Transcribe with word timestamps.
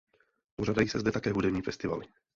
Pořádají 0.55 0.87
se 0.87 0.99
zde 0.99 1.11
také 1.11 1.31
hudební 1.31 1.61
festivaly. 1.61 2.07